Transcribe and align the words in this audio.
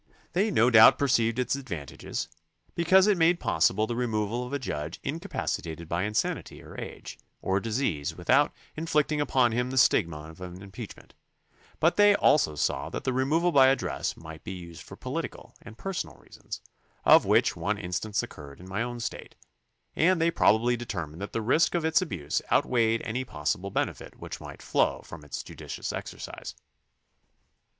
They 0.33 0.49
no 0.49 0.71
doubt 0.71 0.97
perceived 0.97 1.37
its 1.37 1.55
advantages, 1.55 2.27
because 2.73 3.05
it 3.05 3.19
made 3.19 3.39
possible 3.39 3.85
the 3.85 3.95
removal 3.95 4.43
of 4.47 4.51
a 4.51 4.57
judge 4.57 4.99
in 5.03 5.19
THE 5.19 5.27
CONSTITUTION 5.29 5.73
AND 5.73 5.79
ITS 5.81 5.89
MAKERS 5.91 6.17
75 6.17 6.43
capacitated 6.57 6.57
by 6.57 6.57
insanity, 6.57 6.63
or 6.63 6.79
age, 6.81 7.19
or 7.39 7.59
disease 7.59 8.15
without 8.17 8.51
in 8.75 8.87
flicting 8.87 9.21
upon 9.21 9.51
him 9.51 9.69
the 9.69 9.77
stigma 9.77 10.27
of 10.31 10.41
an 10.41 10.59
impeachment, 10.63 11.13
but 11.79 11.97
they 11.97 12.15
also 12.15 12.55
saw 12.55 12.89
that 12.89 13.03
the 13.03 13.13
removal 13.13 13.51
by 13.51 13.67
address 13.67 14.17
might 14.17 14.43
be 14.43 14.53
used 14.53 14.81
for 14.81 14.95
political 14.95 15.53
and 15.61 15.77
personal 15.77 16.15
reasons, 16.15 16.61
of 17.05 17.25
which 17.25 17.55
one 17.55 17.77
instance 17.77 18.23
occurred 18.23 18.59
in 18.59 18.67
my 18.67 18.81
own 18.81 18.99
State, 18.99 19.35
and 19.95 20.19
they 20.19 20.31
probably 20.31 20.75
determined 20.75 21.21
that 21.21 21.31
the 21.31 21.43
risk 21.43 21.75
of 21.75 21.85
its 21.85 22.01
abuse 22.01 22.41
outweighed 22.51 23.03
any 23.05 23.23
possible 23.23 23.69
benefit 23.69 24.17
which 24.17 24.41
might 24.41 24.63
flow 24.63 25.03
from 25.03 25.23
its 25.23 25.43
judicious 25.43 25.93
exercise. 25.93 26.55